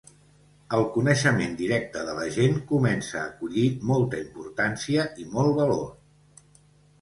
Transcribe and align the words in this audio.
El 0.75 0.85
coneixement 0.93 1.51
directe 1.59 2.01
de 2.07 2.15
la 2.19 2.25
gent 2.37 2.57
comença 2.71 3.19
acollir 3.25 3.67
molta 3.91 4.23
importància 4.23 5.05
i 5.25 5.29
molt 5.37 5.55
valor. 5.61 5.87